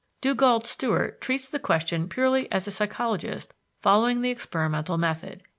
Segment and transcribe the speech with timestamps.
[0.19, 3.53] Dugald Stewart treats the question purely as a psychologist
[3.83, 5.43] following the experimental method.